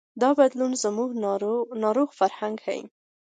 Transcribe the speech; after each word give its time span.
دا 0.21 0.29
بدلون 0.39 0.71
زموږ 0.83 1.09
ناروغ 1.83 2.09
فرهنګ 2.19 2.55
ښيي. 2.65 2.83